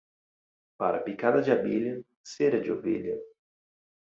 Para 0.79 1.03
picada 1.03 1.41
de 1.43 1.51
abelha, 1.51 1.95
cera 2.23 2.59
de 2.59 2.71
ovelha. 2.71 3.15